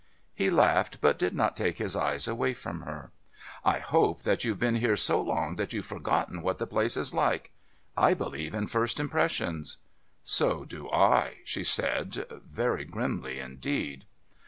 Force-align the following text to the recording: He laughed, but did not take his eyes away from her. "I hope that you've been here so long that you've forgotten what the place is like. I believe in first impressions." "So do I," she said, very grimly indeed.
He 0.33 0.49
laughed, 0.49 0.99
but 0.99 1.19
did 1.19 1.35
not 1.35 1.55
take 1.55 1.77
his 1.77 1.95
eyes 1.95 2.27
away 2.27 2.55
from 2.55 2.81
her. 2.81 3.11
"I 3.63 3.77
hope 3.77 4.23
that 4.23 4.43
you've 4.43 4.57
been 4.57 4.77
here 4.77 4.95
so 4.95 5.21
long 5.21 5.57
that 5.57 5.73
you've 5.73 5.85
forgotten 5.85 6.41
what 6.41 6.57
the 6.57 6.65
place 6.65 6.97
is 6.97 7.13
like. 7.13 7.51
I 7.95 8.15
believe 8.15 8.55
in 8.55 8.65
first 8.65 8.99
impressions." 8.99 9.77
"So 10.23 10.65
do 10.65 10.89
I," 10.89 11.41
she 11.43 11.63
said, 11.63 12.25
very 12.43 12.83
grimly 12.83 13.37
indeed. 13.37 14.05